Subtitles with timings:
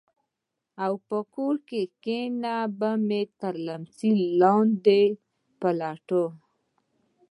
[0.83, 2.21] او په کور کښې
[2.79, 5.01] به مې تر ليمڅي لاندې
[5.59, 6.29] پټول.